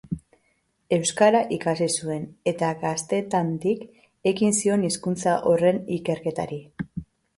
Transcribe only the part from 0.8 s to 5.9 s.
Euskara ikasi zuen, eta gaztetandik ekin zion hizkuntza horren